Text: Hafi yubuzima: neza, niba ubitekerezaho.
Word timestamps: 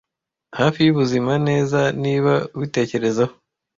Hafi 0.59 0.79
yubuzima: 0.87 1.31
neza, 1.47 1.79
niba 2.03 2.33
ubitekerezaho. 2.55 3.33